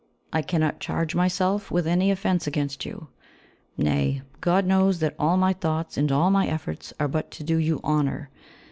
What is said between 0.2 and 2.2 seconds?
I cannot charge myself with any